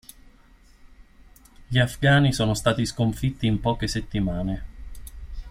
Gli 1.67 1.77
afghani 1.77 2.33
sono 2.33 2.55
stati 2.55 2.87
sconfitti 2.87 3.45
in 3.45 3.59
poche 3.59 3.87
settimane. 3.87 4.63